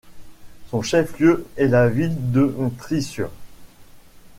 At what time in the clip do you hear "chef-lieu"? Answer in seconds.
0.81-1.45